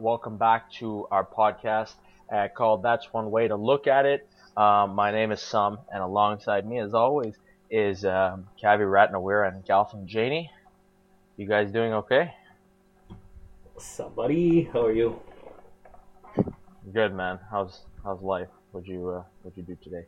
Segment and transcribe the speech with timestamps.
[0.00, 1.92] Welcome back to our podcast
[2.32, 4.26] uh, called That's One Way to Look at It.
[4.56, 7.36] Um, my name is Sum, and alongside me, as always,
[7.70, 10.50] is um, Kavi Ratnawir and Galvin Janey.
[11.36, 12.34] You guys doing okay?
[13.78, 15.20] Somebody, how are you?
[16.92, 17.38] Good, man.
[17.50, 18.48] How's how's life?
[18.72, 20.06] What'd you uh, what'd you do today?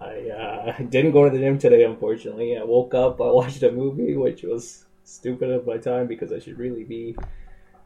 [0.00, 2.58] I uh, didn't go to the gym today, unfortunately.
[2.58, 6.38] I woke up, I watched a movie, which was stupid of my time because I
[6.38, 7.16] should really be,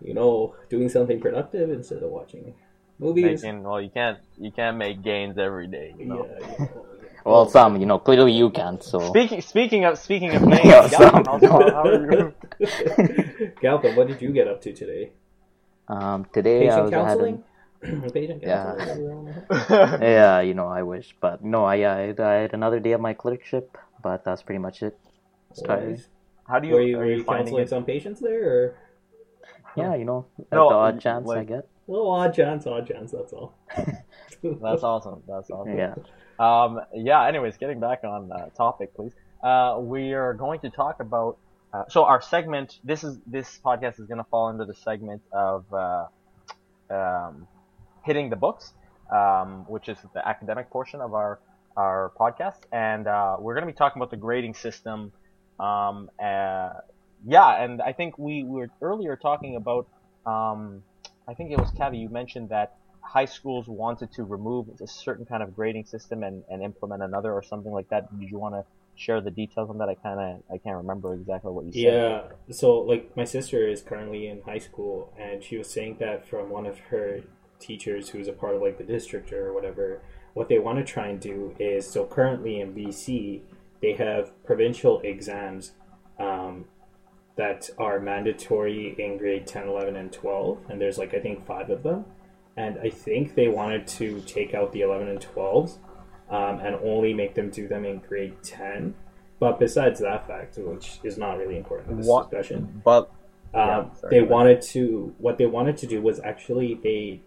[0.00, 2.54] you know, doing something productive instead of watching
[2.98, 3.42] movies.
[3.42, 5.94] Making, well, you can't you can't make gains every day.
[5.98, 6.26] You know?
[6.26, 6.84] Yeah, you know,
[7.24, 8.82] Well, some, you know, clearly you can't.
[8.82, 13.52] So Speaking speaking of speaking of gains, Yeah, Galvin, some- how's- how are you?
[13.60, 15.12] Galvin, what did you get up to today?
[15.88, 17.42] um, today I was counseling?
[18.12, 18.74] Patient Yeah.
[18.76, 19.34] counseling?
[19.68, 23.00] having, yeah, you know, I wish, but no, I, I I had another day of
[23.00, 24.98] my clerkship, but that's pretty much it.
[25.50, 25.62] It's.
[25.62, 26.08] Nice.
[26.48, 27.68] How do you Were you, are were you you finding counseling it?
[27.70, 28.74] some patients there, or
[29.76, 31.68] Yeah, you know, at No, the odd chance I like- get.
[31.86, 33.12] well, odd chance, odd chance.
[33.12, 33.54] That's all.
[34.42, 35.22] That's awesome.
[35.28, 35.76] That's awesome.
[35.76, 35.94] Yeah.
[36.38, 37.26] Um, yeah.
[37.26, 39.12] Anyways, getting back on uh, topic, please.
[39.42, 41.38] Uh, we are going to talk about.
[41.72, 42.78] Uh, so our segment.
[42.84, 46.06] This is this podcast is going to fall into the segment of uh,
[46.90, 47.46] um,
[48.04, 48.72] hitting the books,
[49.12, 51.40] um, which is the academic portion of our
[51.76, 55.12] our podcast, and uh, we're going to be talking about the grading system.
[55.60, 56.70] Um, uh,
[57.26, 59.88] yeah, and I think we were earlier talking about.
[60.26, 60.82] Um,
[61.26, 62.00] I think it was Kavi.
[62.00, 66.44] You mentioned that high schools wanted to remove a certain kind of grading system and,
[66.50, 68.18] and implement another or something like that.
[68.18, 68.64] Did you want to
[68.96, 69.88] share the details on that?
[69.88, 71.80] I kind of I can't remember exactly what you said.
[71.80, 76.28] Yeah, so like my sister is currently in high school, and she was saying that
[76.28, 77.20] from one of her
[77.58, 80.00] teachers who's a part of like the district or whatever,
[80.34, 83.40] what they want to try and do is so currently in BC
[83.80, 85.72] they have provincial exams
[86.18, 86.64] um,
[87.38, 91.70] that are mandatory in grade 10, 11, and 12, and there's like I think five
[91.70, 92.04] of them,
[92.56, 95.78] and I think they wanted to take out the 11 and 12s
[96.30, 98.94] um, and only make them do them in grade 10.
[99.38, 103.08] But besides that fact, which is not really important in this What- discussion, But
[103.54, 105.14] um, Yeah, they wanted to.
[105.18, 107.22] What they wanted to do was actually they,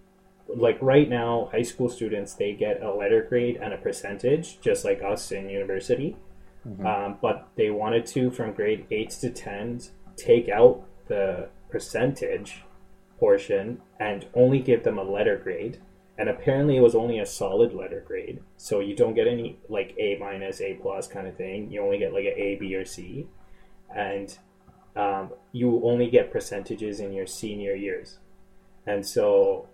[0.53, 4.83] like right now, high school students they get a letter grade and a percentage, just
[4.85, 6.17] like us in university.
[6.85, 9.79] Um, but they wanted to from grade eight to ten
[10.16, 12.63] take out the percentage
[13.19, 15.79] portion and only give them a letter grade.
[16.17, 19.95] And apparently, it was only a solid letter grade, so you don't get any like
[19.97, 21.72] A minus, A plus kind of thing.
[21.72, 23.27] You only get like an A, B, or C,
[23.95, 24.38] and
[24.95, 28.19] um, you only get percentages in your senior years.
[28.85, 29.67] And so,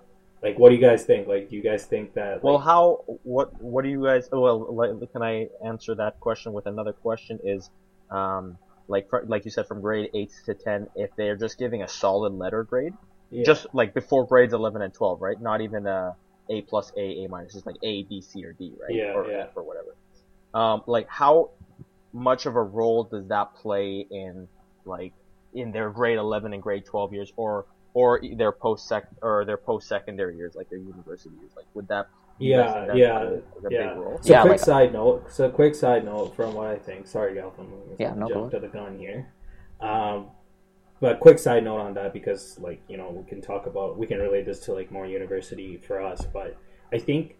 [0.43, 1.27] like, what do you guys think?
[1.27, 2.43] Like, do you guys think that?
[2.43, 4.29] well, how what what do you guys?
[4.31, 7.39] Well, like, can I answer that question with another question?
[7.43, 7.69] Is
[8.09, 11.87] um like like you said from grade eight to ten, if they're just giving a
[11.87, 12.93] solid letter grade,
[13.29, 13.43] yeah.
[13.43, 15.39] just like before grades eleven and twelve, right?
[15.39, 16.15] Not even a
[16.49, 18.95] A plus A, A minus, just like A, B, C, or D, right?
[18.95, 19.43] Yeah, or yeah.
[19.43, 19.95] F or whatever.
[20.53, 21.51] Um, like how
[22.13, 24.47] much of a role does that play in
[24.85, 25.13] like
[25.53, 29.57] in their grade eleven and grade twelve years, or or their post sec or their
[29.57, 31.51] post secondary years, like their university years?
[31.55, 32.07] Like would that?
[32.39, 33.93] Yeah, think that yeah, a yeah.
[34.21, 35.31] So Yeah, quick like- side note.
[35.31, 37.07] So quick side note from what I think.
[37.07, 37.67] Sorry, Galvin.
[37.97, 39.27] Yeah, no, go jump to the gun here.
[39.81, 40.27] Um,
[40.99, 44.07] but quick side note on that because like you know we can talk about we
[44.07, 46.25] can relate this to like more university for us.
[46.31, 46.57] But
[46.91, 47.35] I think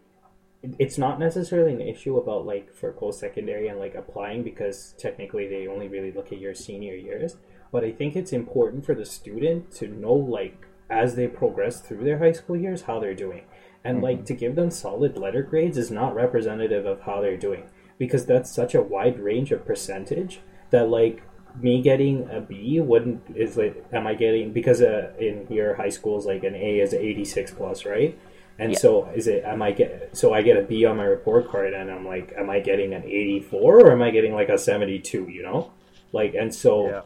[0.80, 5.48] it's not necessarily an issue about like for post secondary and like applying because technically
[5.48, 7.38] they only really look at your senior years.
[7.72, 12.04] But I think it's important for the student to know like as they progress through
[12.04, 13.44] their high school years how they're doing.
[13.88, 17.64] And like to give them solid letter grades is not representative of how they're doing.
[17.98, 20.40] Because that's such a wide range of percentage
[20.70, 21.24] that like
[21.60, 25.90] me getting a B wouldn't is like am I getting because uh, in your high
[25.90, 28.18] schools like an A is 86 plus right?
[28.60, 28.78] And Yeah.
[28.80, 31.74] so is it am I get so I get a B on my report card
[31.74, 35.28] and I'm like am I getting an 84 or am I getting like a 72
[35.30, 35.72] you know?
[36.12, 37.02] Like and so Yeah.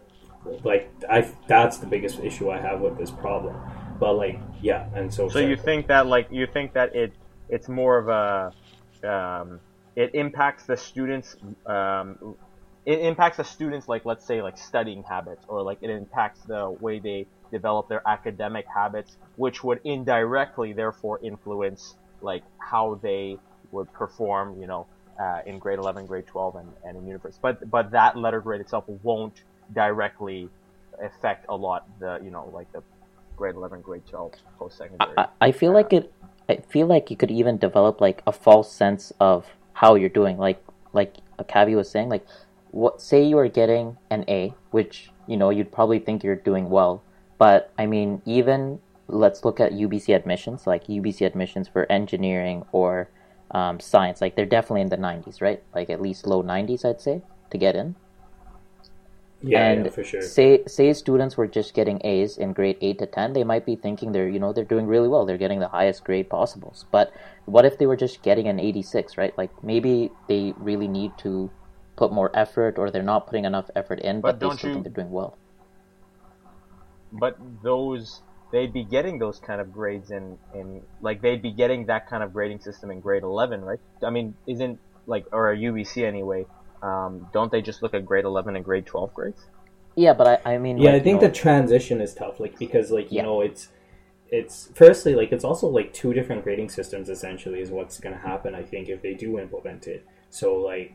[0.63, 3.56] like I that's the biggest issue I have with this problem
[4.01, 7.13] but like yeah and so So you think that like you think that it
[7.50, 8.51] it's more of a
[9.07, 9.59] um,
[9.95, 11.38] it impacts the students
[11.68, 12.36] um,
[12.86, 16.71] it impacts the students like let's say like studying habits or like it impacts the
[16.81, 23.38] way they develop their academic habits which would indirectly therefore influence like how they
[23.71, 24.88] would perform you know
[25.19, 27.39] uh, in grade 11 grade 12 and, and in university.
[27.39, 30.50] But but that letter grade itself won't directly
[31.00, 32.81] affect a lot the you know like the
[33.41, 36.13] grade 11 grade 12 post secondary I, I feel like it.
[36.47, 40.38] I feel like you could even develop like a false sense of how you're doing.
[40.38, 42.25] Like like Kavi was saying, like
[42.69, 46.69] what say you are getting an A, which you know you'd probably think you're doing
[46.69, 47.03] well,
[47.39, 53.09] but I mean even let's look at UBC admissions, like UBC admissions for engineering or
[53.49, 54.21] um, science.
[54.21, 55.61] Like they're definitely in the 90s, right?
[55.73, 57.95] Like at least low 90s, I'd say, to get in.
[59.43, 60.21] Yeah, and yeah, for sure.
[60.21, 63.75] say say students were just getting A's in grade eight to ten, they might be
[63.75, 65.25] thinking they're you know they're doing really well.
[65.25, 66.75] They're getting the highest grade possible.
[66.91, 67.11] But
[67.45, 69.35] what if they were just getting an eighty six, right?
[69.38, 71.49] Like maybe they really need to
[71.95, 74.73] put more effort, or they're not putting enough effort in, but, But they still you-
[74.75, 75.38] think they're doing well.
[77.11, 78.21] but those
[78.51, 82.23] they'd be getting those kind of grades in in like they'd be getting that kind
[82.23, 86.45] of grading system in grade 11 right i mean isn't like or a ubc anyway
[86.81, 89.48] um, don't they just look at grade 11 and grade 12 grades
[89.95, 92.39] Yeah, but I, I mean, yeah, like, I you think know, the transition is tough,
[92.39, 93.24] like because like you Yeah.
[93.24, 93.69] know it's
[94.30, 98.22] it's firstly like it's also like two different grading systems essentially is what's going to
[98.22, 98.56] happen.
[98.56, 100.94] I think if they do implement it, so like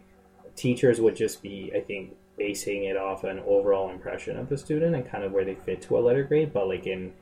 [0.57, 4.95] teachers would just be I think basing it off an overall impression of the student
[4.97, 7.13] and kind of where they fit to a letter grade, but like in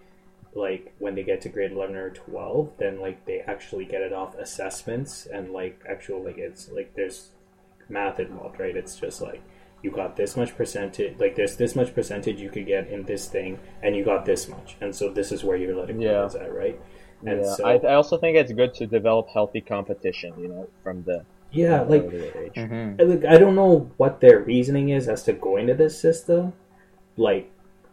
[0.55, 4.13] like when they get to grade 11 or 12 then like they actually get it
[4.13, 7.31] off assessments and like actual like it's like there's
[7.89, 9.43] math involved right it's just like
[9.83, 13.29] you got this much percentage like there's this much percentage you could get in this
[13.29, 16.25] thing and you got this much and so this is where you're letting Yeah.
[16.25, 16.81] is at right
[17.27, 20.69] and yeah so I, I also think it's good to develop healthy competition you know
[20.83, 22.55] from the yeah like earlier age.
[22.55, 22.99] mhm.
[22.99, 26.53] Look, I don't know what their reasoning is as to going to this system.
[27.17, 27.49] Like,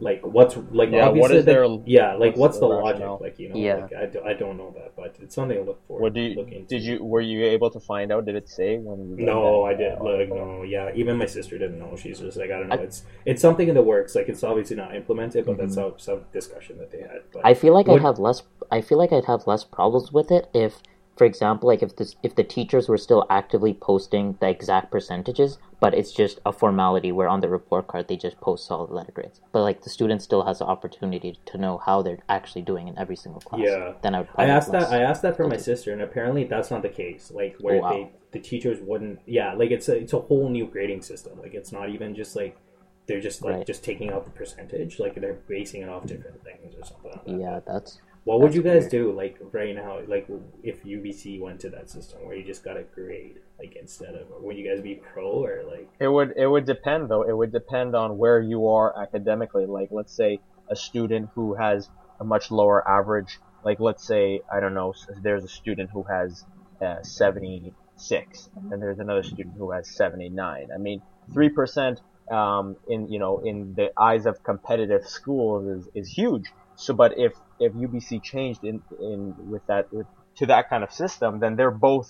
[0.08, 2.94] like what's like Yeah, what obviously is their- yeah like what's what's, the the, logic
[2.94, 3.20] rationale?
[3.22, 3.76] like you know Yeah.
[3.76, 6.22] like I, do, I don't know that but it's something to look for what do
[6.22, 6.66] you look into.
[6.74, 9.70] did you were you able to find out did it say when you no that,
[9.72, 12.58] I did uh, like no yeah even my sister didn't know she's just like I
[12.60, 15.58] don't know I- it's it's something in the works like it's obviously not implemented but
[15.58, 15.98] that's Mm-hmm.
[16.00, 18.42] some, some discussion that they had but I feel like What- I'd have less.
[18.72, 20.82] I feel like I'd have less problems with it if,
[21.22, 25.60] for example, like if this if the teachers were still actively posting the exact percentages,
[25.80, 29.12] but it's just a formality where on the report card they just post solid letter
[29.12, 29.40] grades.
[29.52, 32.98] But like the student still has the opportunity to know how they're actually doing in
[32.98, 33.62] every single class.
[33.64, 33.94] Yeah.
[34.02, 34.30] Then I would.
[34.36, 34.92] I asked that.
[34.92, 37.32] I asked that for my sister, and apparently that's not the case.
[37.32, 37.92] Like oh, where Oh, wow.
[37.92, 39.20] they the teachers wouldn't.
[39.28, 41.40] Yeah, like it's a it's a whole new grading system.
[41.40, 42.58] Like it's not even just like
[43.06, 43.68] they're just like Right.
[43.68, 44.98] just taking out the percentage.
[44.98, 47.12] Like they're basing it off different things or something.
[47.12, 47.40] Like that.
[47.40, 48.92] Yeah, that's What would that's you guys weird.
[48.92, 50.00] do like right now?
[50.08, 50.28] Like
[50.64, 54.28] if UBC went to that system where you just got a grade, like instead of
[54.42, 55.90] would you guys be pro or like?
[56.00, 57.24] It would it would depend though.
[57.24, 59.66] It would depend on where you are academically.
[59.66, 60.40] Like let's say
[60.70, 61.90] a student who has
[62.20, 63.40] a much lower average.
[63.64, 64.94] Like let's say I don't know.
[65.22, 66.46] There's a student who has
[66.80, 70.68] uh, 76, and there's another student who has 79.
[70.74, 71.02] I mean,
[71.34, 72.02] three percent
[72.32, 76.52] um, in you know in the eyes of competitive schools is, is huge.
[76.76, 77.34] So, but if
[77.66, 81.78] if UBC changed in in with that with, to that kind of system, then they're
[81.92, 82.10] both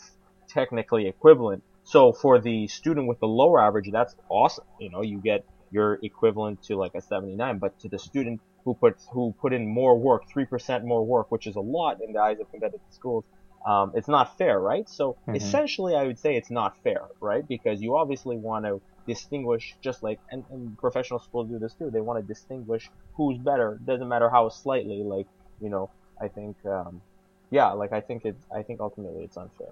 [0.50, 1.64] technically equivalent.
[1.84, 4.66] So for the student with the lower average, that's awesome.
[4.80, 8.76] You know, you get your equivalent to like a 79, but to the student who
[8.76, 12.14] put who put in more work, three percent more work, which is a lot in
[12.14, 13.26] the eyes of competitive schools,
[13.68, 14.88] um, it's not fair, right?
[14.90, 15.36] So Mhm.
[15.36, 17.44] essentially, I would say it's not fair, right?
[17.48, 21.90] Because you obviously want to distinguish, just like and, and professional schools do this too.
[21.92, 22.84] They want to distinguish
[23.16, 23.80] who's better.
[23.86, 25.04] Doesn't matter how slightly.
[25.06, 25.28] Like
[25.62, 25.92] you know,
[26.22, 27.04] I think, um,
[27.52, 28.38] yeah, like I think it.
[28.56, 29.70] I think ultimately it's unfair.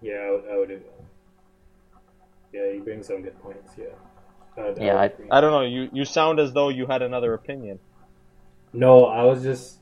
[0.00, 0.44] Yeah, I would.
[0.52, 0.84] I would
[2.52, 3.72] yeah, you bring some good points.
[3.78, 3.86] Yeah.
[4.58, 5.62] Uh, Yeah, would I- I don't know.
[5.62, 7.80] You you sound as though you had another opinion.
[8.72, 9.80] No, I was just,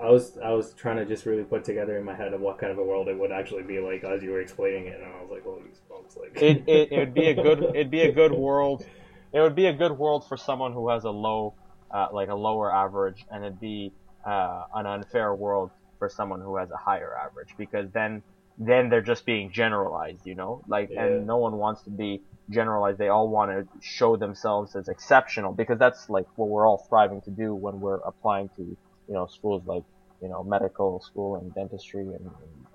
[0.00, 2.58] I was, I was trying to just really put together in my head of what
[2.58, 5.12] kind of a world it would actually be like as you were explaining it, and
[5.12, 8.02] I was like, holy smokes, like It it it would be a good it'd be
[8.02, 8.84] a good world.
[9.32, 11.54] It would be a good world for someone who has a low,
[11.92, 13.92] uh, like a lower average, and it'd be
[14.26, 18.22] uh, an unfair world for someone who has a higher average because then
[18.62, 21.04] then they're just being generalized, you know, like Yeah.
[21.04, 22.98] and no one wants to be generalized.
[22.98, 27.22] They all want to show themselves as exceptional because that's like what we're all striving
[27.22, 29.82] to do when we're applying to you know schools like
[30.20, 32.26] you know medical school and dentistry and, and,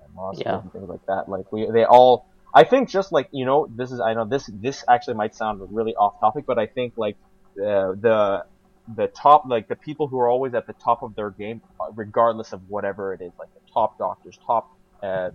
[0.03, 0.61] and law school Yeah.
[0.61, 1.29] and things like that.
[1.29, 4.49] Like we they all I think just like you know, this is I know this
[4.51, 7.17] this actually might sound really off topic, but I think like
[7.55, 8.43] the the
[8.87, 11.61] the top like the people who are always at the top of their game,
[11.95, 14.67] regardless of whatever it is, like the top doctors, top
[15.03, 15.31] uh,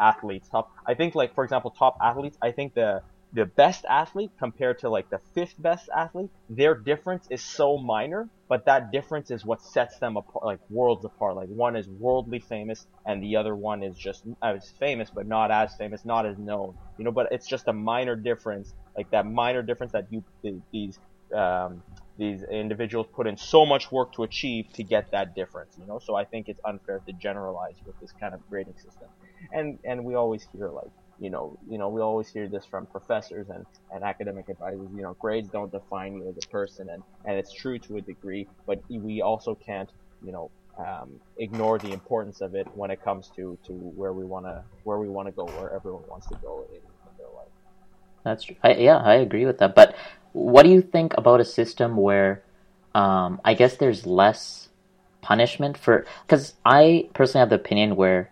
[0.00, 0.68] athletes, top.
[0.86, 2.38] I think like for example, top athletes.
[2.42, 7.26] I think the the best athlete compared to like the fifth best athlete, their difference
[7.30, 11.36] is so minor, but that difference is what sets them apart, like worlds apart.
[11.36, 15.50] Like one is worldly famous, and the other one is just as famous, but not
[15.50, 16.74] as famous, not as known.
[16.98, 20.24] You know, but it's just a minor difference, like that minor difference that you
[20.72, 20.98] these
[21.34, 21.82] um,
[22.18, 25.72] these individuals put in so much work to achieve to get that difference.
[25.76, 29.08] You know, so I think it's unfair to generalize with this kind of grading system.
[29.52, 32.86] And and we always hear like you know, you know, we always hear this from
[32.86, 34.90] professors and, and academic advisors.
[34.94, 38.00] You know, grades don't define you as a person, and and it's true to a
[38.02, 39.90] degree, but we also can't,
[40.22, 44.24] you know, um, ignore the importance of it when it comes to, to where we
[44.24, 47.52] wanna where we wanna go, where everyone wants to go in, in their life.
[48.24, 48.56] That's true.
[48.62, 49.74] I, yeah, I agree with that.
[49.74, 49.94] But
[50.36, 52.42] what do you think about a system where,
[52.94, 54.68] um, I guess there's less
[55.22, 56.04] punishment for?
[56.26, 58.30] Because I personally have the opinion where,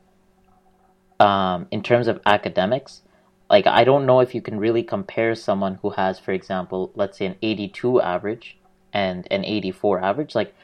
[1.18, 3.00] um, in terms of academics,
[3.48, 7.16] like I don't know if you can really compare someone who has, for example, let's
[7.16, 8.58] say an 82 average
[8.92, 10.34] and an 84 average.
[10.34, 10.54] Like,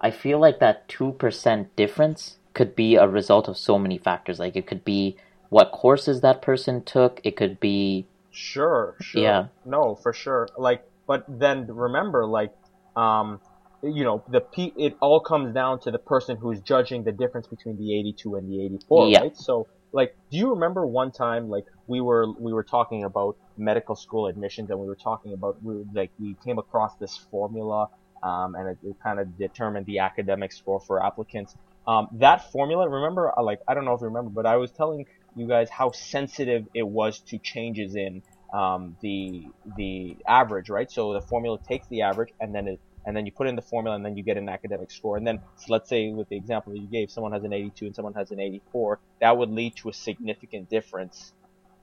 [0.00, 4.40] I feel like that two percent difference could be a result of so many factors.
[4.40, 5.16] Like, it could be
[5.48, 7.20] what courses that person took.
[7.22, 9.22] It could be Sure, sure.
[9.22, 9.46] Yeah.
[9.64, 10.48] No, for sure.
[10.56, 12.50] Like, but then remember, like,
[12.96, 13.40] um,
[13.82, 17.46] you know, the P, it all comes down to the person who's judging the difference
[17.48, 19.20] between the 82 and the 84, Yeah.
[19.20, 19.36] right?
[19.36, 23.96] So, like, do you remember one time, like, we were, we were talking about medical
[23.96, 27.88] school admissions and we were talking about, we, like, we came across this formula,
[28.22, 31.54] um, and it, it kind of determined the academic score for applicants.
[31.86, 34.70] Um, that formula, remember, uh, like, I don't know if you remember, but I was
[34.72, 38.22] telling you guys how sensitive it was to changes in
[38.52, 39.46] um, the
[39.76, 40.90] the average, right?
[40.90, 43.62] So the formula takes the average and then it and then you put in the
[43.62, 45.16] formula and then you get an academic score.
[45.16, 47.86] And then so let's say with the example that you gave, someone has an 82
[47.86, 51.32] and someone has an 84, that would lead to a significant difference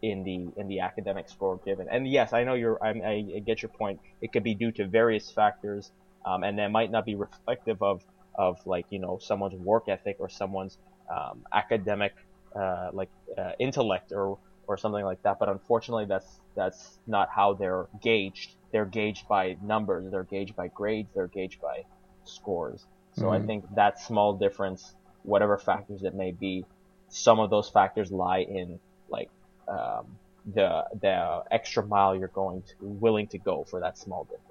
[0.01, 1.87] in the in the academic score given.
[1.91, 3.99] And yes, I know you're I, I get your point.
[4.21, 5.91] It could be due to various factors,
[6.25, 8.01] um, and that might not be reflective of
[8.35, 10.77] of like you know someone's work ethic or someone's
[11.09, 12.13] um, academic
[12.55, 14.37] uh, like uh, intellect or
[14.67, 15.37] or something like that.
[15.39, 18.55] But unfortunately, that's that's not how they're gauged.
[18.71, 20.11] They're gauged by numbers.
[20.11, 21.09] They're gauged by grades.
[21.15, 21.83] They're gauged by
[22.25, 22.85] scores.
[23.13, 23.45] So I Mhm.
[23.45, 26.65] think that small difference, whatever factors it may be,
[27.09, 28.79] some of those factors lie in
[29.09, 29.29] like
[29.67, 34.45] um, the the extra mile you're going to willing to go for that small difference.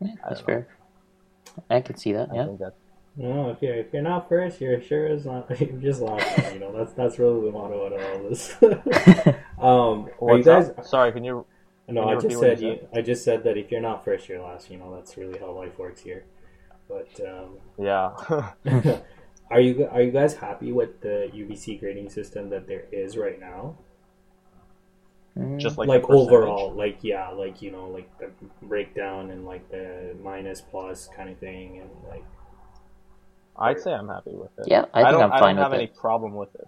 [0.00, 0.68] Yeah, I that's fair.
[1.70, 2.30] I can see that.
[2.30, 2.44] I Yeah.
[2.44, 2.74] think that
[3.16, 5.48] No, if you're if you're not first, you're sure as not.
[5.60, 6.26] You're just lost.
[6.52, 8.56] You know that's that's really the motto out of all this.
[9.58, 10.68] um, are you What's guys?
[10.70, 10.84] up?
[10.84, 11.46] Sorry, can you?
[11.86, 14.04] No, Can I you just said you you, I just said that if you're not
[14.04, 14.68] first, you're last.
[14.70, 16.24] You know that's really how life works here.
[16.88, 18.14] But um, Yeah.
[19.50, 23.38] are you are you guys happy with the UBC grading system that there is right
[23.38, 23.76] now?
[25.38, 28.30] Mm, Just like, Like, overall, like yeah, like you know, like the
[28.62, 32.24] breakdown and like the minus plus kind of thing, and like
[33.58, 34.68] I'd say I'm happy with it.
[34.68, 35.96] Yeah, I think I don't, I'm I don't have any it.
[35.96, 36.66] problem with it.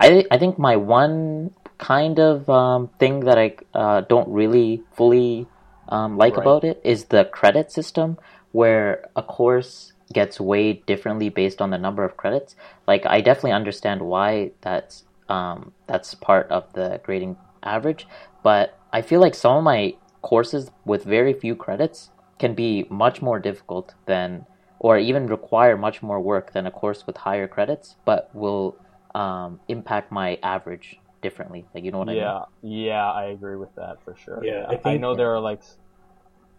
[0.00, 5.46] I I think my one kind of um, thing that I uh, don't really fully
[5.88, 6.44] um, like Right.
[6.44, 8.18] about it is the credit system,
[8.52, 12.54] where a course gets weighed differently based on the number of credits.
[12.86, 18.06] Like I definitely understand why that's um, that's part of the grading average,
[18.42, 23.22] but I feel like some of my courses with very few credits can be much
[23.22, 24.46] more difficult than
[24.78, 28.76] or even require much more work than a course with higher credits, but will
[29.14, 31.64] um, impact my average differently.
[31.74, 32.20] Like you know what I mean?
[32.20, 34.44] yeah, yeah, I agree with that for sure.
[34.44, 35.60] Yeah, I I, think- know there are like.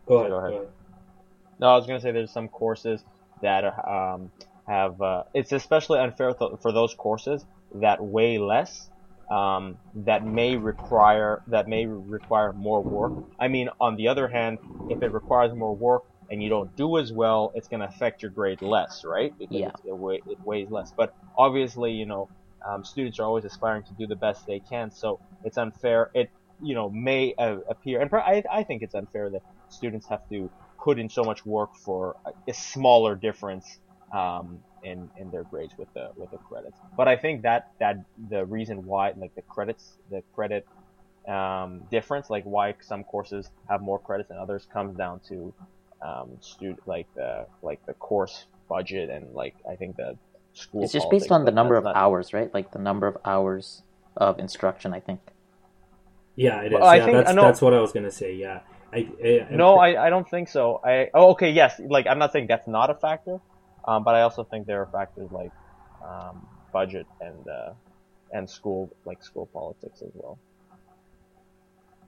[0.08, 0.30] go ahead.
[0.32, 0.52] Go ahead.
[0.52, 0.68] Go ahead.
[1.60, 3.04] No, I was gonna say there's some courses
[3.42, 4.32] that are, um,
[4.68, 5.02] have.
[5.02, 7.46] Uh, it's especially unfair th- for those courses
[7.76, 8.90] that weigh less.
[9.30, 13.12] Um, that may require that may require more work.
[13.38, 14.58] I mean, on the other hand,
[14.90, 18.22] if it requires more work and you don't do as well, it's going to affect
[18.22, 19.34] your grade less, right?
[19.38, 19.72] Because Yeah.
[19.86, 20.91] it, weigh, it weighs less.
[20.96, 22.29] But obviously, you know,
[22.67, 26.10] um, students are always aspiring to do the best they can, so it's unfair.
[26.13, 26.29] It
[26.60, 30.50] you know may uh, appear, and I I think it's unfair that students have to
[30.84, 33.65] put in so much work for a, a smaller difference
[34.13, 36.77] um, in in their grades with the with the credits.
[36.96, 37.98] But I think that that
[38.29, 40.65] the reason why like the credits the credit
[41.27, 45.53] um, difference, like why some courses have more credits than others, comes down to
[46.01, 50.18] um, student like the like the course budget and like I think the
[50.54, 50.84] school.
[50.84, 52.54] It's just based on the number of not- hours, right?
[52.54, 53.84] Like the number of hours
[54.16, 54.94] of instruction.
[54.94, 55.20] I think.
[56.36, 56.74] Yeah, it is.
[56.74, 58.34] Well, I yeah, think- that's I know- that's what I was gonna say.
[58.36, 58.60] Yeah,
[58.94, 60.82] I, I No, I, I don't think so.
[60.84, 63.39] I oh okay yes like I'm not saying that's not a factor,
[63.86, 65.51] um, but I also think there are factors like
[66.06, 67.74] um, budget and uh,
[68.32, 70.38] and school like school politics as well.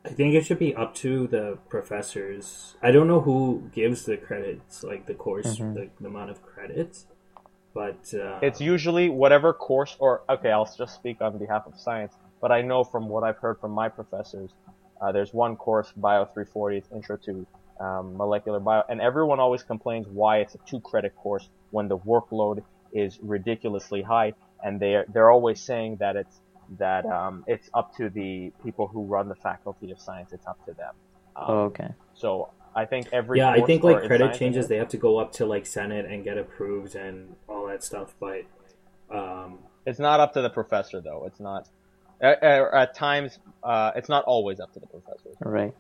[0.10, 2.76] I think it should be up to the professors.
[2.82, 5.76] I don't know who gives the credits, like the course, Mhm.
[5.78, 7.06] like the amount of credits,
[7.76, 12.14] but uh, It's usually whatever course or okay I'll just speak on behalf of science,
[12.42, 14.56] but I know from what I've heard from my professors,
[15.00, 17.46] uh, there's one course Bio 340, it's Intro to
[17.80, 21.98] um, Molecular Bio, and everyone always complains why it's a two credit course when the
[22.00, 26.42] workload is ridiculously high, and they're they're always saying that it's
[26.78, 30.32] that um, it's up to the people who run the faculty of science.
[30.34, 30.94] It's up to them.
[31.36, 31.90] Um, Oh, okay.
[32.14, 35.32] So I think every yeah, I think like credit changes, they have to go up
[35.34, 38.14] to like Senate and get approved and all that stuff.
[38.20, 38.44] But
[39.10, 41.24] um, It's not up to the professor though.
[41.26, 41.68] It's not.
[42.22, 45.30] At, at at times, uh, it's not always up to the professor.
[45.40, 45.74] Right.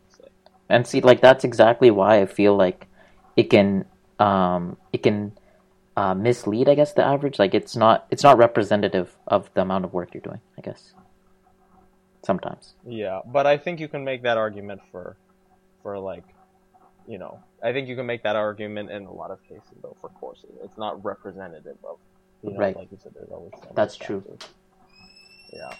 [0.69, 2.87] And see, like that's exactly why I feel like
[3.35, 3.85] it can
[4.19, 5.33] um it can
[5.99, 7.37] uh, mislead, I guess, the average.
[7.39, 10.41] Like it's not it's not representative of the amount of work you're doing.
[10.57, 10.93] I guess
[12.23, 12.73] sometimes.
[12.85, 15.17] Yeah, but I think you can make that argument for,
[15.81, 16.23] for like,
[17.07, 19.95] you know, I think you can make that argument in a lot of cases though
[20.01, 20.51] for courses.
[20.63, 21.97] It's not representative of,
[22.43, 22.75] you know, Right.
[22.75, 24.23] like you said, there's always That's true.
[25.51, 25.71] Yeah.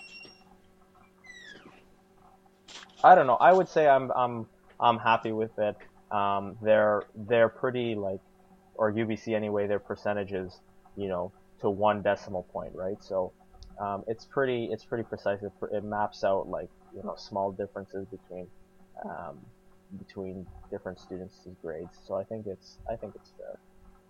[3.03, 3.35] I don't know.
[3.35, 4.47] I would say I'm I'm
[4.79, 5.77] I'm happy with it.
[6.11, 8.19] Um, they're they're pretty like,
[8.79, 9.67] or UBC anyway.
[9.67, 10.59] Their percentages,
[10.95, 11.31] you know,
[11.61, 12.97] to one decimal point, right?
[13.03, 13.31] So,
[13.79, 15.43] um, it's pretty it's pretty precise.
[15.43, 18.47] It, it maps out like you know small differences between
[19.05, 19.37] um,
[19.97, 21.97] between different students' grades.
[22.07, 23.57] So I think it's I think it's fair.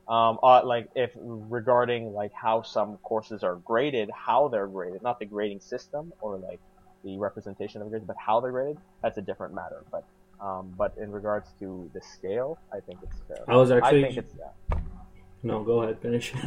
[0.07, 5.19] Um, uh, like if regarding like how some courses are graded, how they're graded, not
[5.19, 6.59] the grading system or like
[7.03, 9.83] the representation of grades, but how they're graded, that's a different matter.
[9.91, 10.03] But
[10.41, 13.43] um, but in regards to the scale, I think it's fair.
[13.47, 14.05] I was actually.
[14.05, 14.35] I actually think it's
[14.71, 14.79] yeah.
[15.43, 15.63] no.
[15.63, 16.33] Go ahead, finish.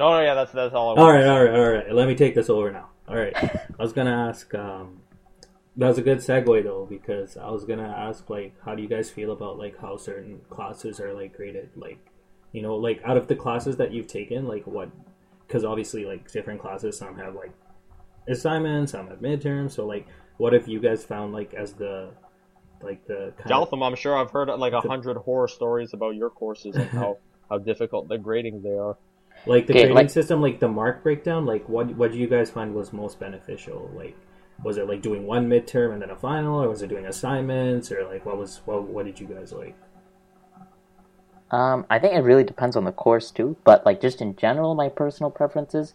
[0.00, 0.96] No, no, yeah, that's that's all.
[0.96, 1.44] I all wanted right, to all say.
[1.44, 1.92] right, all right.
[1.94, 2.88] Let me take this over now.
[3.06, 4.54] All right, I was gonna ask.
[4.54, 5.02] Um,
[5.76, 8.88] that was a good segue though, because I was gonna ask like, how do you
[8.88, 11.68] guys feel about like how certain classes are like graded?
[11.76, 11.98] Like,
[12.52, 14.88] you know, like out of the classes that you've taken, like what?
[15.46, 17.52] Because obviously, like different classes, some have like
[18.26, 19.72] assignments, some have midterms.
[19.72, 20.06] So like,
[20.40, 22.10] what have you guys found like as the
[22.82, 26.14] like the kind of Jotham, I'm sure I've heard like a hundred horror stories about
[26.16, 27.18] your courses and how
[27.50, 28.96] how difficult the grading they are.
[29.46, 31.44] like the Okay, grading like- system, like the mark breakdown?
[31.52, 33.90] Like, what what do you guys find was most beneficial?
[33.94, 34.16] Like,
[34.64, 37.92] was it like doing one midterm and then a final, or was it doing assignments,
[37.92, 39.76] or like what was what what did you guys like?
[41.50, 44.74] Um, I think it really depends on the course too, but like just in general,
[44.74, 45.94] my personal preferences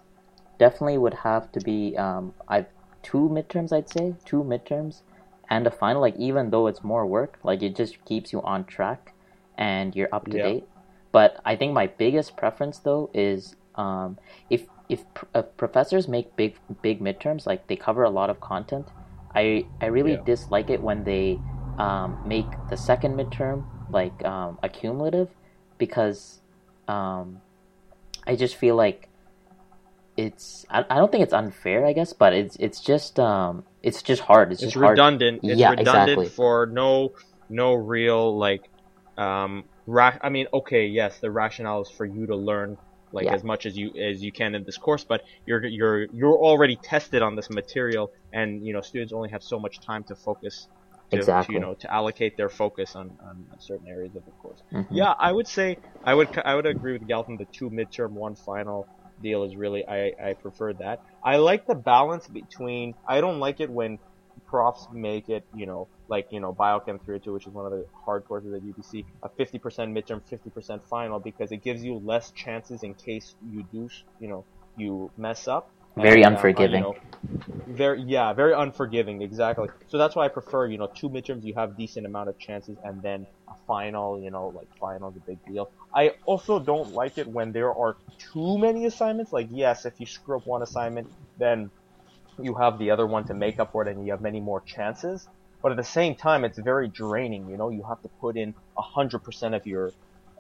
[0.60, 2.66] definitely would have to be um, I
[3.06, 3.72] two midterms.
[3.72, 5.02] I'd say two midterms
[5.50, 6.02] and a final.
[6.02, 9.14] Like even though it's more work, like it just keeps you on track
[9.58, 10.44] and you're up to Yeah.
[10.44, 10.68] date.
[11.12, 14.18] But I think my biggest preference though is um,
[14.50, 18.40] if if pr- uh, professors make big big midterms, like they cover a lot of
[18.42, 18.88] content.
[19.34, 20.24] I I really Yeah.
[20.26, 21.40] dislike it when they
[21.78, 25.30] um, make the second midterm like um, accumulative
[25.78, 26.42] because
[26.88, 27.42] um,
[28.28, 29.10] I just feel like
[30.18, 34.02] it's I, I don't think it's unfair I guess but it's it's just um it's
[34.02, 35.42] just hard it's, It's just hard redundant.
[35.44, 36.28] It's Yeah, redundant exactly.
[36.30, 37.10] for no
[37.50, 38.62] no real like
[39.18, 42.78] um ra- I mean, okay, yes, the rationale is for you to learn
[43.12, 43.36] like Yeah.
[43.36, 46.78] as much as you as you can in this course, but you're you're you're already
[46.84, 50.68] tested on this material, and you know students only have so much time to focus.
[51.12, 51.54] To, Exactly.
[51.54, 54.62] to, you know to allocate their focus on, on certain areas of the course.
[54.74, 54.88] Mhm.
[54.92, 57.38] Yeah, I would say I would I would agree with Galton.
[57.38, 58.90] The two midterm, one final
[59.22, 61.02] deal is really I I prefer that.
[61.24, 62.96] I like the balance between.
[63.08, 64.00] I don't like it when
[64.48, 67.86] profs make it, you know, like you know Biochem 302, which is one of the
[68.06, 69.60] hard courses at UBC, a 50%
[69.92, 74.46] midterm, 50% final, because it gives you less chances in case you do, you know,
[74.78, 75.72] you mess up.
[75.98, 76.84] Very And, unforgiving.
[76.84, 76.96] you know,
[77.68, 79.22] very yeah, very unforgiving.
[79.22, 79.70] Exactly.
[79.88, 81.44] So that's why I prefer, you know, two midterms.
[81.44, 84.20] You have decent amount of chances, and then a final.
[84.20, 85.72] You know, like final's a big deal.
[85.94, 87.98] I also don't like it when there are
[88.34, 89.32] too many assignments.
[89.32, 91.72] Like yes, if you screw up one assignment, then
[92.42, 94.62] you have the other one to make up for it, and you have many more
[94.62, 95.28] chances.
[95.62, 97.50] But at the same time, it's very draining.
[97.50, 99.94] You know, you have to put in a hundred percent of your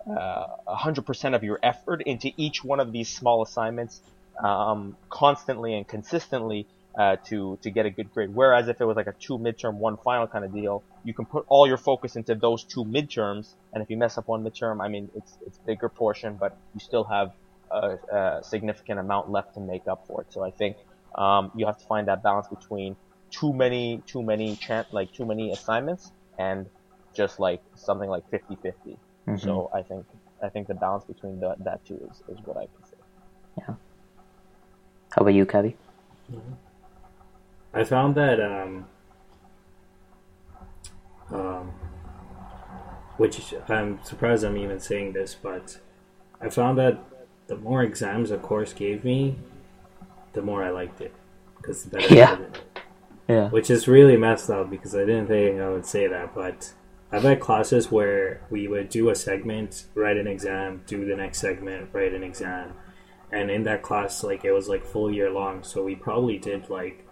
[0.08, 4.02] uh, a hundred percent of your effort into each one of these small assignments
[4.43, 6.67] um, constantly and consistently
[7.00, 8.30] uh, to to get a good grade.
[8.34, 11.26] Whereas if it was like a two midterm, one final kind of deal, you can
[11.26, 14.84] put all your focus into those two midterms, and if you mess up one midterm,
[14.84, 17.32] I mean it's it's bigger portion, but you still have
[17.71, 20.28] a, a significant amount left to make up for it.
[20.32, 20.78] So I think
[21.17, 22.95] um, you have to find that balance between
[23.32, 26.67] too many too many chan- like too many assignments and
[27.15, 28.98] just like something like 50-50.
[29.28, 29.39] Mhm.
[29.39, 30.06] So I think
[30.43, 33.78] I think the balance between the, that two is, is what I prefer.
[35.15, 35.73] How about you Kevin?
[37.73, 38.86] I found that um,
[41.32, 41.71] um,
[43.17, 45.80] which I'm surprised I'm even saying this, but
[46.41, 46.99] I found that
[47.47, 49.38] the more exams a course gave me,
[50.34, 51.13] the more I liked it
[51.58, 52.36] because the better I Yeah.
[52.36, 52.62] did it.
[53.28, 53.49] Yeah.
[53.49, 56.73] Which is really messed up because I didn't think I would say that, but
[57.12, 61.39] I've had classes where we would do a segment, write an exam, do the next
[61.39, 62.73] segment, write an exam,
[63.31, 66.69] and in that class, like it was like full year long, so we probably did
[66.69, 67.05] like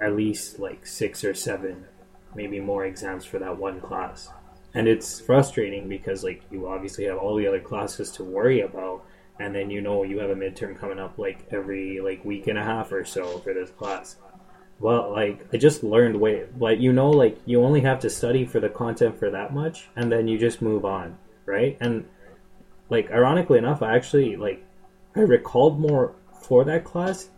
[0.00, 1.86] at least like six or seven,
[2.34, 4.28] maybe more exams for that one class.
[4.74, 9.04] And it's frustrating because like you obviously have all the other classes to worry about,
[9.38, 12.58] and then you know you have a midterm coming up like every like week and
[12.58, 14.16] a half or so for this class.
[14.78, 18.44] Well, like I just learned way, like you know, like you only have to study
[18.44, 21.78] for the content for that much, and then you just move on, right?
[21.80, 22.06] And
[22.90, 24.62] like ironically enough, I actually like
[25.16, 27.30] I recalled more for that class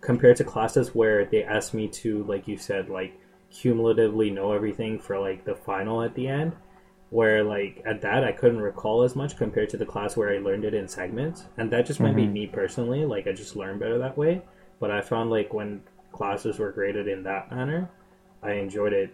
[0.00, 3.20] compared to classes where they asked me to, like you said, like
[3.50, 6.52] cumulatively know everything for like the final at the end.
[7.10, 10.38] Where like at that I couldn't recall as much compared to the class where I
[10.38, 12.32] learned it in segments, and that just might be Mhm.
[12.32, 13.04] me personally.
[13.04, 14.42] Like I just learned better that way.
[14.80, 17.90] But I found like when classes were graded in that manner,
[18.42, 19.10] I enjoyed it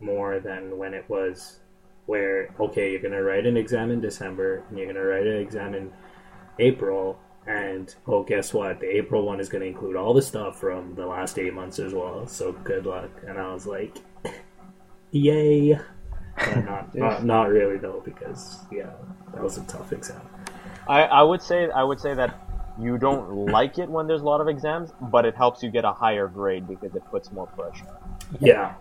[0.00, 1.60] more than when it was
[2.06, 5.74] where okay you're gonna write an exam in December and you're gonna write an exam
[5.74, 5.92] in
[6.58, 8.80] April and oh guess what?
[8.80, 11.92] The April one is gonna include all the stuff from the last eight months as
[11.92, 13.10] well so good luck.
[13.26, 13.98] And I was like
[15.10, 15.78] yay.
[16.36, 18.90] But not, not not really though because yeah
[19.32, 20.20] that was a tough exam.
[20.88, 22.40] I, I would say I would say that
[22.80, 25.84] you don't like it when there's a lot of exams, but it helps you get
[25.84, 27.86] a higher grade because it puts more pressure.
[28.40, 28.74] Yeah,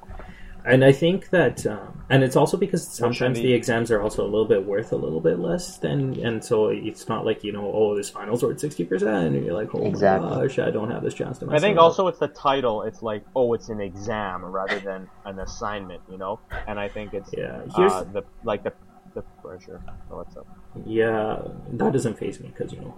[0.65, 4.23] and I think that, um, and it's also because sometimes the- the exams are also
[4.23, 7.51] a little bit worth a little bit less than, and so it's not like you
[7.51, 10.29] know, oh, this finals worth sixty percent, and you're like, oh Exactly.
[10.29, 11.49] my gosh, I don't have this chance to.
[11.51, 11.83] I think up.
[11.83, 12.83] also it's the title.
[12.83, 16.39] It's like, oh, it's an exam rather than an assignment, you know.
[16.67, 18.73] And I think it's yeah, here's uh, the like the
[19.13, 19.81] the pressure.
[20.11, 20.47] Oh, what's up?
[20.85, 21.39] yeah,
[21.73, 22.95] that doesn't phase me because you know,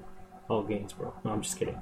[0.50, 1.14] all gains, bro.
[1.24, 1.78] No, I'm just kidding.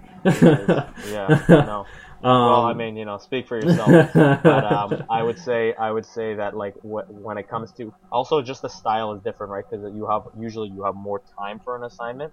[1.03, 1.81] Yeah, no.
[1.81, 1.87] Um,
[2.23, 3.99] Well, I mean, you know, speak for yourself.
[4.13, 7.93] but um, I would say I would say that like wh- when it comes to
[8.11, 9.65] also just the style is different, right?
[9.69, 12.31] Because you have usually you have more time for an assignment.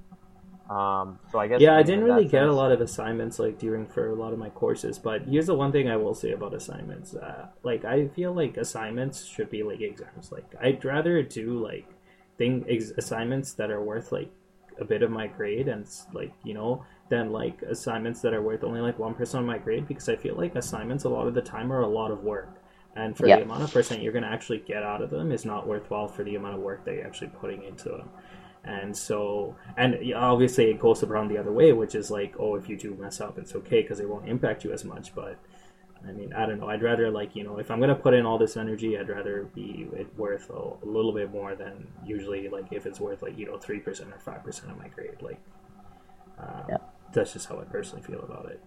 [0.68, 3.86] Um, so I guess yeah, I didn't really get a lot of assignments like during
[3.88, 5.00] for a lot of my courses.
[5.00, 7.14] But here's the one thing I will say about assignments.
[7.14, 10.30] Uh, like I feel like assignments should be like exams.
[10.30, 11.88] Like I'd rather do like
[12.38, 14.30] thing ex- assignments that are worth like
[14.80, 18.64] a bit of my grade and like you know than like assignments that are worth
[18.64, 21.34] only like one percent of my grade because I feel like assignments a lot of
[21.34, 22.56] the time are a lot of work.
[22.96, 23.36] And for Yeah.
[23.36, 26.08] the amount of percent you're going to actually get out of them is not worthwhile
[26.08, 28.08] for the amount of work that you're actually putting into them.
[28.64, 32.68] And so, and obviously it goes around the other way, which is like, oh, if
[32.68, 35.14] you do mess up, it's okay because it won't impact you as much.
[35.14, 35.38] But
[36.06, 36.68] I mean, I don't know.
[36.68, 39.44] I'd rather like, you know, if I'm gonna put in all this energy, I'd rather
[39.54, 43.36] be it worth a, a little bit more than usually like if it's worth like
[43.38, 45.20] you know three percent or five percent of my grade.
[45.20, 45.38] Like,
[46.38, 46.76] uh, Yeah.
[47.12, 48.60] that's just how I personally feel about it.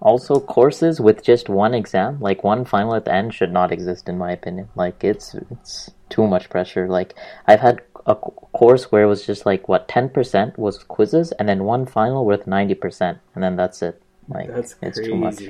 [0.00, 4.08] Also, courses with just one exam, like one final at the end, should not exist
[4.08, 4.68] in my opinion.
[4.74, 6.88] Like it's it's too much pressure.
[6.88, 7.14] Like
[7.46, 11.48] I've had a course where it was just like what ten percent was quizzes, and
[11.48, 14.02] then one final worth ninety percent, and then that's it.
[14.28, 15.10] Like That's it's crazy.
[15.10, 15.42] too much.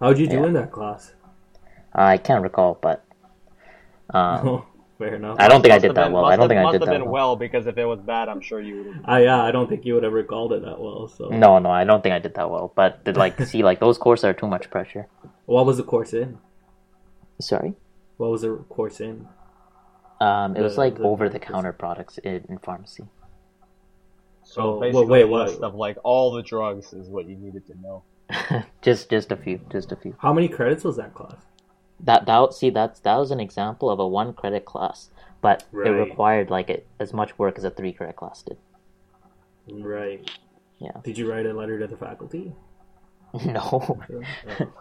[0.00, 0.46] How'd you do Yeah.
[0.46, 1.12] in that class?
[1.94, 3.04] I can't recall, but
[4.10, 4.64] um, Oh,
[4.98, 5.36] fair enough.
[5.38, 6.24] I don't think I did that been- well.
[6.24, 7.12] I don't have- think I must did have that been well.
[7.28, 9.00] well because if it was bad, I'm sure you would.
[9.04, 11.08] I yeah, I don't think you would have recalled it that well.
[11.08, 12.72] So No, no, I don't think I did that well.
[12.74, 15.06] But did like see like those courses are too much pressure.
[15.46, 16.38] What was the course in?
[17.40, 17.74] Sorry.
[18.16, 19.26] What was the course in?
[20.20, 23.04] Um, it was like the- over the counter products in, in pharmacy.
[24.44, 25.48] So Oh, basically, wait, a what?
[25.48, 28.02] list of like all the drugs is what you needed to know.
[28.82, 30.14] just just a few, just a few.
[30.18, 31.36] How many credits was that class?
[32.00, 35.90] That that see that's that was an example of a one credit class, but it
[35.90, 38.58] required like it, as much work as a three credit class did.
[39.70, 40.28] Right.
[40.78, 40.92] Yeah.
[41.04, 42.52] Did you write a letter to the faculty?
[43.46, 43.98] no.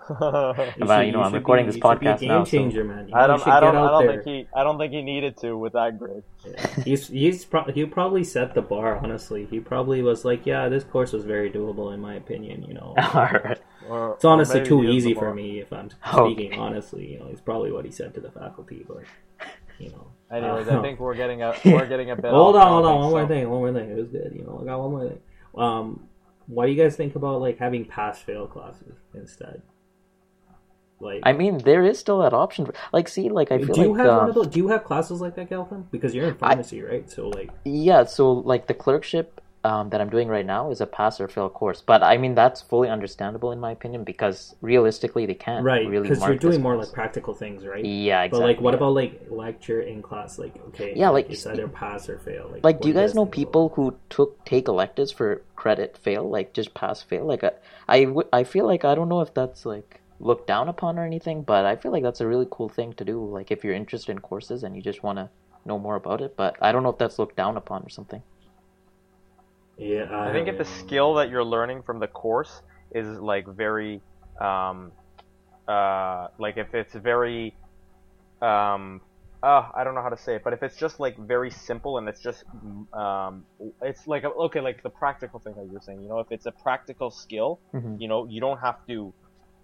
[0.09, 2.51] I About, you know, I'm recording be- this you should be a podcast now, so-
[2.51, 3.07] changer, man.
[3.07, 3.47] You, you don't.
[3.47, 3.75] I don't.
[3.75, 4.23] I don't there.
[4.23, 4.47] think he.
[4.55, 6.23] I don't think he needed to with that grade.
[6.83, 8.97] he's he's pro- he probably set the bar.
[8.97, 12.73] Honestly, he probably was like, "Yeah, this course was very doable in my opinion." You
[12.73, 13.59] know, All right.
[13.87, 16.33] Or, it's honestly too easy for me if I'm Okay.
[16.33, 17.11] speaking honestly.
[17.13, 19.03] You know, it's probably what he said to the faculty, but
[19.79, 20.07] you know.
[20.31, 22.29] Anyways, Uh, I think we're getting a we're getting a bit.
[22.31, 23.89] hold on, hold on, topic, one more thing, one more thing.
[23.91, 24.31] It was good.
[24.35, 25.19] You know, I got one more thing.
[25.57, 26.07] Um,
[26.49, 29.61] what do you guys think about like having pass fail classes instead?
[30.99, 32.67] Like, I mean, there is still that option.
[32.91, 34.47] Like, see, like I do feel you like have um, those?
[34.47, 35.87] Do you have classes like that, Galvin?
[35.91, 37.09] Because you're in pharmacy, right?
[37.09, 40.85] So like, Yeah, so like the clerkship um, that I'm doing right now is a
[40.85, 45.25] pass or fail course, but I mean that's fully understandable in my opinion because realistically
[45.25, 45.85] they can't right?
[45.87, 46.87] really Because you're doing more class.
[46.87, 47.83] like practical things, right?
[47.83, 48.39] yeah, exactly.
[48.39, 48.77] But like, what yeah.
[48.77, 50.39] about like lecture in class?
[50.39, 52.49] Like, okay, Yeah, like- it's either pass or fail.
[52.51, 56.53] Like, like do you guys know people who took take electives for credit fail like
[56.53, 57.51] just pass fail like I
[57.87, 61.05] I, w- I feel like I don't know if that's like looked down upon or
[61.05, 63.73] anything but I feel like that's a really cool thing to do like if you're
[63.73, 65.29] interested in courses and you just want to
[65.65, 68.21] know more about it but I don't know if that's looked down upon or something
[69.79, 72.61] Yeah, I, I think if the skill that you're learning from the course
[72.91, 74.01] is like very,
[74.41, 74.93] um,
[75.67, 77.57] uh, like if it's very,
[78.41, 79.01] um,
[79.43, 81.97] uh, I don't know how to say it, but if it's just like very simple
[81.97, 82.43] and it's just,
[82.93, 83.45] um,
[83.81, 86.53] it's like okay, like the practical thing that you're saying, you know, if it's a
[86.63, 87.97] practical skill, Mhm.
[87.99, 89.13] you know, you don't have to,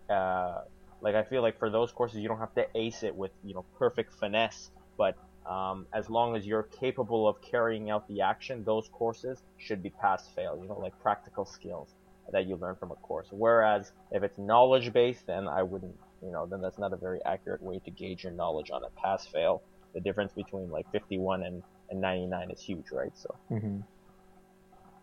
[0.10, 0.60] uh,
[1.02, 3.56] like I feel like for those courses you don't have to ace it with you
[3.56, 5.16] know perfect finesse, but
[5.50, 9.92] um, as long as you're capable of carrying out the action, those courses should be
[10.02, 10.58] pass fail.
[10.62, 11.94] You know, like practical skills
[12.32, 13.28] that you learn from a course.
[13.32, 17.20] Whereas if it's knowledge based, then I wouldn't, you know, then that's not a very
[17.26, 19.62] accurate way to gauge your knowledge on a pass fail.
[19.94, 23.12] The difference between like 51 and, and 99 is huge, right?
[23.16, 23.80] So hmm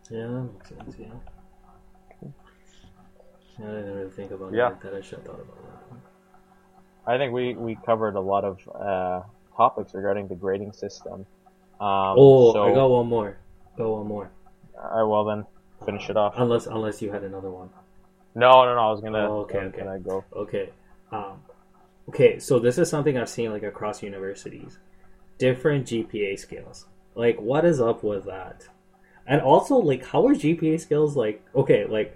[0.09, 0.95] Yeah, that makes sense.
[0.99, 1.07] Yeah.
[3.59, 4.71] Yeah, I didn't really think about Yeah.
[4.81, 4.93] that.
[4.93, 5.97] I should have thought about that.
[7.05, 9.21] I think we, we covered a lot of uh,
[9.55, 11.25] topics regarding the grading system.
[11.79, 13.37] Um, oh, so, I got one more.
[13.77, 14.31] Got one more.
[14.77, 15.45] Alright, well then,
[15.85, 16.33] finish it off.
[16.37, 17.69] Unless unless you had another one.
[18.35, 18.81] No, no, no.
[18.81, 19.29] I was gonna.
[19.29, 19.77] Oh, okay, I okay.
[19.79, 20.25] gonna go.
[20.35, 20.69] Okay.
[21.11, 21.41] Um,
[22.09, 24.79] okay, so this is something I've seen like across universities.
[25.37, 26.85] Different GPA scales.
[27.15, 28.67] Like what is up with that?
[29.25, 32.15] And also like how are GPA scales like okay, like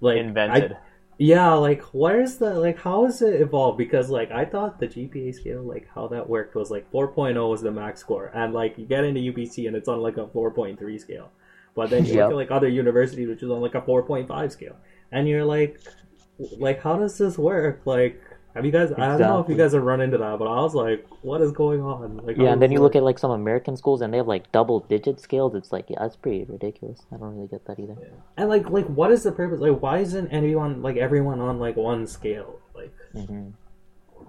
[0.00, 0.76] like I- Invented.
[1.18, 3.78] Yeah, like where's the like how is it evolved?
[3.78, 7.62] Because like I thought the GPA scale, like how that worked was like 4.0 was
[7.62, 10.98] the max score, and like you get into UBC and it's on like a 4.3
[10.98, 11.30] scale,
[11.74, 12.16] but then you Yep.
[12.16, 14.76] look at like other universities which is on like a 4.5 scale,
[15.12, 15.80] and you're like,
[16.58, 17.82] like how does this work?
[17.84, 18.20] Like
[18.54, 18.92] have you guys?
[18.92, 21.40] I don't know if you guys have run into that, but I was like, what
[21.40, 22.18] is going on?
[22.18, 24.18] Like Yeah, and then does you it look at like some American schools and they
[24.18, 25.54] have like double digit scales.
[25.54, 27.00] It's like, yeah, that's pretty ridiculous.
[27.12, 27.96] I don't really get that either.
[28.36, 29.60] and like like what is the purpose?
[29.60, 32.60] Like why isn't anyone like everyone on like one scale?
[32.74, 33.48] Like hmm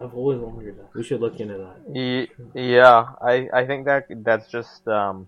[0.01, 0.93] I've always wondered that.
[0.93, 1.95] We should look into that.
[1.95, 5.27] Ye- Yeah, I, I think that that's just um,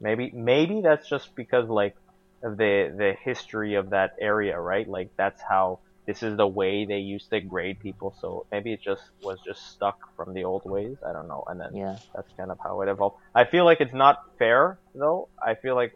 [0.00, 1.96] maybe maybe that's just because like
[2.42, 4.86] of the the history of that area, right?
[4.86, 8.14] Like that's how this is the way they used to grade people.
[8.20, 10.96] So maybe it just was just stuck from the old ways.
[11.08, 11.96] I don't know, and then Yeah.
[12.14, 13.16] that's kind of how it evolved.
[13.34, 15.28] I feel like it's not fair though.
[15.42, 15.92] I feel like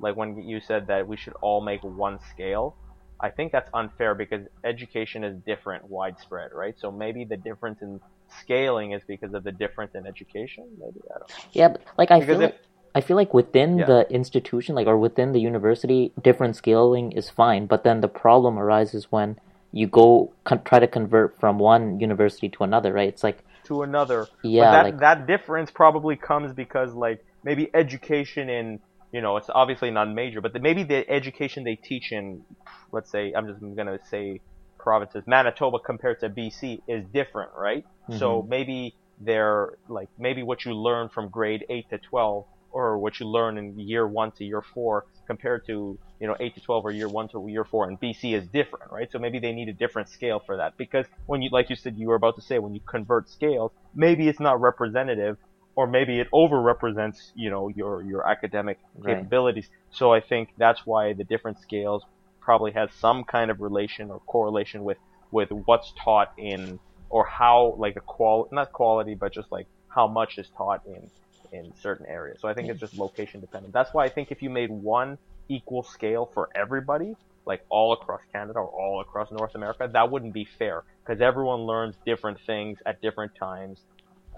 [0.00, 2.76] like when you said that we should all make one scale.
[3.22, 6.74] I think that's unfair because education is different, widespread, right?
[6.78, 8.00] So maybe the difference in
[8.40, 10.64] scaling is because of the difference in education.
[10.78, 11.28] Maybe I don't.
[11.28, 11.36] know.
[11.52, 12.60] Yeah, but like I Because feel if- like
[12.94, 13.86] I feel like within Yeah.
[13.86, 17.66] the institution, like or within the university, different scaling is fine.
[17.66, 19.38] But then the problem arises when
[19.72, 23.08] you go con- try to convert from one university to another, right?
[23.08, 27.70] It's like To another, yeah, but that like that difference probably comes because like maybe
[27.74, 28.80] education in
[29.12, 32.42] you know it's obviously not major, but the, maybe the education they teach in
[32.90, 34.40] let's say I'm just gonna say
[34.78, 37.84] provinces Manitoba compared to BC is different, right?
[38.18, 38.48] So mm-hmm.
[38.48, 43.26] maybe they're like maybe what you learn from grade eight to twelve or what you
[43.26, 46.92] learn in year one to year four compared to you know eight to twelve or
[46.92, 49.10] year one to year four and BC is different, right?
[49.10, 51.96] So maybe they need a different scale for that because when you like you said
[51.96, 55.36] you were about to say when you convert scales, maybe it's not representative
[55.76, 59.16] or maybe it overrepresents you know your your academic Right.
[59.18, 59.68] capabilities.
[59.90, 62.04] So I think that's why the different scales
[62.40, 64.98] probably has some kind of relation or correlation with
[65.30, 66.78] with what's taught in
[67.08, 71.10] or how like a qual not quality but just like how much is taught in
[71.52, 72.40] in certain areas.
[72.40, 73.72] So I think it's just location dependent.
[73.72, 78.20] That's why I think if you made one equal scale for everybody, like all across
[78.32, 82.78] Canada or all across North America, that wouldn't be fair because everyone learns different things
[82.86, 83.80] at different times.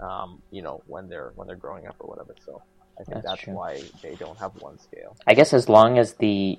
[0.01, 2.35] Um, you know, when they're when they're growing up or whatever.
[2.45, 2.61] So
[2.99, 5.15] I think That's that's, why they don't have one scale.
[5.27, 6.57] I guess as long as the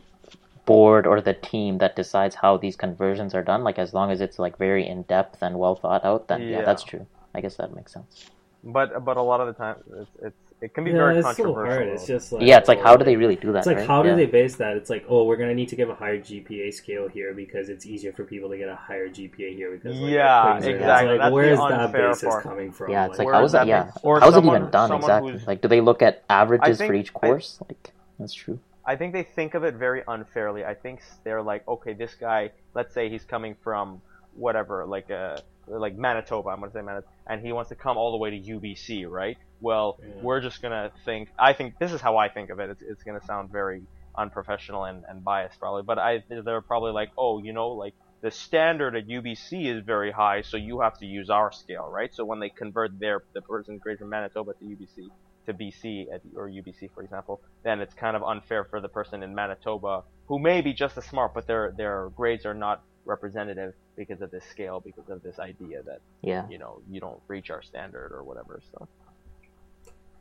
[0.66, 4.20] board or the team that decides how these conversions are done, like as long as
[4.20, 6.64] it's like very in depth and well thought out, then yeah, Yeah.
[6.64, 7.06] that's true.
[7.34, 8.30] I guess that makes sense.
[8.62, 11.28] But but a lot of the time it's it's it can be Yeah, very it's
[11.36, 11.54] so controversial.
[11.76, 11.88] hard.
[11.88, 13.58] It's just like yeah, it's like how do they really do that?
[13.58, 13.86] It's like right?
[13.86, 14.14] how do Yeah.
[14.16, 14.76] they base that?
[14.78, 17.84] It's like oh, we're gonna need to give a higher GPA scale here because it's
[17.84, 21.14] easier for people to get a higher GPA here because like, Yeah, things exactly.
[21.14, 22.42] It's like, That's where that basis part.
[22.42, 22.90] coming from?
[22.90, 23.58] Yeah, it's like Where how is is that?
[23.66, 25.32] that Yeah, being- or how is it even done exactly?
[25.32, 27.60] who's- Like, do they look at averages for each course?
[27.68, 28.58] like, that's true.
[28.86, 30.64] I think they think of it very unfairly.
[30.64, 34.00] I think they're like, okay, this guy, let's say he's coming from
[34.34, 36.50] whatever, like uh, like Manitoba.
[36.50, 39.38] I'm gonna say Manitoba, and he wants to come all the way to UBC, right?
[39.64, 40.14] Well, Yeah.
[40.20, 41.30] we're just gonna think.
[41.38, 42.68] I think this is how I think of it.
[42.70, 43.82] It's, it's gonna sound very
[44.16, 48.30] unprofessional and, and biased probably, but I they're probably like, oh, you know, like the
[48.30, 52.14] standard at UBC is very high, so you have to use our scale, right?
[52.14, 55.08] So when they convert their the person grade from Manitoba to UBC
[55.46, 59.22] to BC at, or UBC, for example, then it's kind of unfair for the person
[59.22, 63.74] in Manitoba who may be just as smart, but their their grades are not representative
[63.96, 66.46] because of this scale, because of this idea that Yeah.
[66.48, 68.60] you know you don't reach our standard or whatever.
[68.72, 68.88] So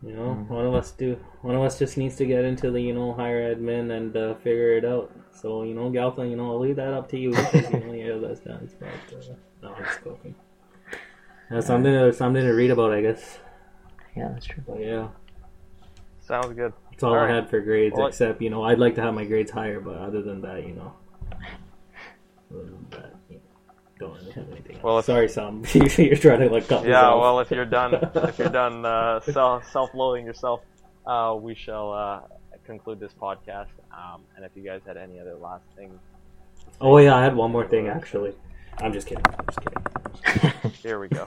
[0.06, 0.50] You know, Mhm.
[0.50, 1.16] one of us do.
[1.42, 4.34] One of us just needs to get into the you know higher admin and uh,
[4.36, 5.12] figure it out.
[5.32, 7.94] So you know, Galta, you know, I'll leave that up to you because you know
[7.94, 8.74] you're the stats.
[8.80, 10.36] But uh, no, I'm just joking.
[11.50, 13.40] That's something to, something to read about, I guess.
[14.16, 14.64] Yeah, that's true.
[14.68, 15.08] But yeah,
[16.22, 16.74] Sounds good.
[16.92, 17.36] that's all All I right.
[17.36, 17.96] had for grades.
[17.98, 20.68] Well, except you know, I'd like to have my grades higher, but other than that,
[20.68, 20.94] you know,
[22.52, 23.13] other than that, you know,
[24.00, 24.80] don't have anything.
[24.82, 25.64] Well, if- sorry, Sam.
[25.74, 29.20] you're trying to like cut me Yeah, well, if you're done, if you're done uh,
[29.22, 30.62] self self-loathing yourself,
[31.06, 32.22] uh, we shall uh,
[32.66, 33.68] conclude this podcast.
[33.92, 36.00] Um, and if you guys had any other last things,
[36.82, 38.34] Oh yeah, I had one more thing actually.
[38.80, 39.24] I'm just kidding.
[39.28, 40.72] I'm just kidding.
[40.82, 41.24] here we go.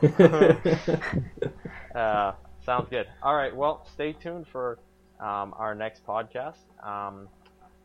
[1.94, 2.33] uh,
[2.64, 3.07] sounds good.
[3.22, 3.55] All right.
[3.55, 4.79] Well, stay tuned for
[5.20, 6.57] um, our next podcast.
[6.83, 7.29] Um,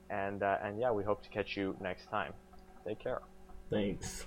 [0.09, 2.33] and uh, and yeah, we hope to catch you next time.
[2.85, 3.21] Take care.
[3.69, 4.25] Thanks.